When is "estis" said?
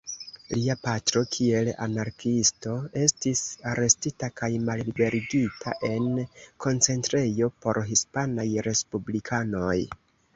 3.01-3.43